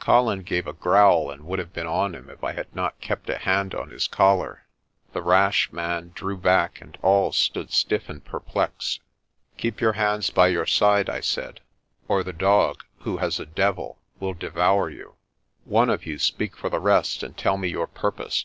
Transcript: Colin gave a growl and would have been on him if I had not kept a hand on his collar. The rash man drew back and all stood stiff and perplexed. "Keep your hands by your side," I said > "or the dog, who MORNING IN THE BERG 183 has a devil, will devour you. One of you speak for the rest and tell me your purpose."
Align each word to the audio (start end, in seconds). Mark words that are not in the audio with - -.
Colin 0.00 0.40
gave 0.42 0.66
a 0.66 0.74
growl 0.74 1.30
and 1.30 1.46
would 1.46 1.58
have 1.58 1.72
been 1.72 1.86
on 1.86 2.14
him 2.14 2.28
if 2.28 2.44
I 2.44 2.52
had 2.52 2.76
not 2.76 3.00
kept 3.00 3.30
a 3.30 3.38
hand 3.38 3.74
on 3.74 3.88
his 3.88 4.06
collar. 4.06 4.66
The 5.14 5.22
rash 5.22 5.72
man 5.72 6.12
drew 6.14 6.36
back 6.36 6.82
and 6.82 6.98
all 7.00 7.32
stood 7.32 7.70
stiff 7.72 8.10
and 8.10 8.22
perplexed. 8.22 9.00
"Keep 9.56 9.80
your 9.80 9.94
hands 9.94 10.28
by 10.28 10.48
your 10.48 10.66
side," 10.66 11.08
I 11.08 11.20
said 11.20 11.60
> 11.84 12.06
"or 12.06 12.22
the 12.22 12.34
dog, 12.34 12.84
who 12.98 13.12
MORNING 13.12 13.22
IN 13.22 13.30
THE 13.30 13.44
BERG 13.44 13.46
183 13.46 13.46
has 13.46 13.48
a 13.48 13.56
devil, 13.56 13.98
will 14.20 14.34
devour 14.34 14.90
you. 14.90 15.14
One 15.64 15.88
of 15.88 16.04
you 16.04 16.18
speak 16.18 16.54
for 16.54 16.68
the 16.68 16.80
rest 16.80 17.22
and 17.22 17.34
tell 17.34 17.56
me 17.56 17.68
your 17.68 17.86
purpose." 17.86 18.44